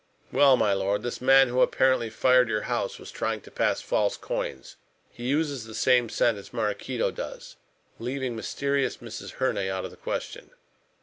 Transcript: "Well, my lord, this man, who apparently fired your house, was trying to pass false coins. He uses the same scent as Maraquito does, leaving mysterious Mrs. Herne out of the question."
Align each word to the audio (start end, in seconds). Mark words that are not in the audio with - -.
"Well, 0.31 0.57
my 0.57 0.73
lord, 0.73 1.03
this 1.03 1.21
man, 1.21 1.47
who 1.49 1.61
apparently 1.61 2.09
fired 2.09 2.49
your 2.49 2.63
house, 2.63 2.97
was 2.97 3.11
trying 3.11 3.41
to 3.41 3.51
pass 3.51 3.81
false 3.81 4.17
coins. 4.17 4.75
He 5.11 5.27
uses 5.27 5.65
the 5.65 5.75
same 5.75 6.09
scent 6.09 6.39
as 6.39 6.51
Maraquito 6.51 7.11
does, 7.11 7.55
leaving 7.99 8.35
mysterious 8.35 8.97
Mrs. 8.97 9.33
Herne 9.33 9.59
out 9.69 9.85
of 9.85 9.91
the 9.91 9.97
question." 9.97 10.49